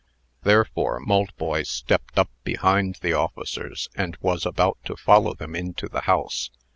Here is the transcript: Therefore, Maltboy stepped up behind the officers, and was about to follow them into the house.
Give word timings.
Therefore, 0.41 0.99
Maltboy 0.99 1.61
stepped 1.67 2.17
up 2.17 2.31
behind 2.43 2.97
the 3.03 3.13
officers, 3.13 3.87
and 3.93 4.17
was 4.19 4.47
about 4.47 4.79
to 4.85 4.95
follow 4.97 5.35
them 5.35 5.55
into 5.55 5.87
the 5.87 6.01
house. 6.01 6.49